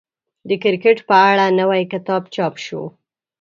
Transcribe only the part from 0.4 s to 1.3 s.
د کرکټ په